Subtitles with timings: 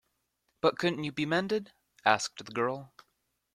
[0.61, 1.73] But couldn't you be mended?
[2.05, 2.91] asked the girl.